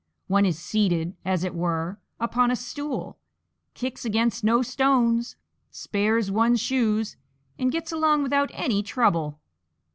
one 0.25 0.47
is 0.47 0.57
seated, 0.57 1.15
as 1.23 1.43
it 1.43 1.53
were, 1.53 1.99
upon 2.19 2.49
a 2.49 2.55
stool, 2.55 3.19
kicks 3.75 4.03
against 4.03 4.43
no 4.43 4.63
stones, 4.63 5.35
spares 5.69 6.31
one's 6.31 6.59
shoes, 6.59 7.17
and 7.59 7.71
gets 7.71 7.91
along 7.91 8.23
without 8.23 8.49
any 8.55 8.81
trouble!" 8.81 9.39